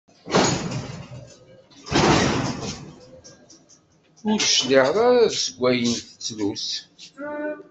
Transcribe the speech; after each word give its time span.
Ur 4.29 4.37
d-tecliε 4.39 4.79
ara 4.87 5.05
deg 5.33 5.59
ayen 5.69 5.93
tettlus. 5.97 6.67